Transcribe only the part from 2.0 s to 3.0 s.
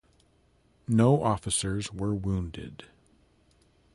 wounded.